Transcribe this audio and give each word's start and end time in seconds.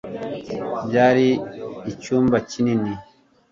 byari 0.87 1.27
icyumba 1.91 2.37
kinini 2.49 2.91